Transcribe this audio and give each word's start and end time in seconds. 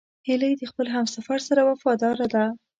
هیلۍ 0.27 0.53
د 0.57 0.63
خپل 0.71 0.85
همسفر 0.95 1.39
سره 1.47 1.61
وفاداره 1.69 2.27
ده 2.33 2.43